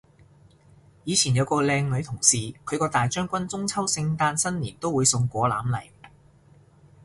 [1.03, 5.89] 以前有個靚女同事，佢個大將軍中秋聖誕新年都會送果籃嚟